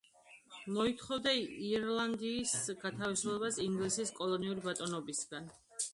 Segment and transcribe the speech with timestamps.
[0.77, 1.33] მოითხოვდა
[1.67, 2.53] ირლანდიის
[2.85, 5.47] გათავისუფლებას ინგლისის კოლონიური ბატონობისაგან.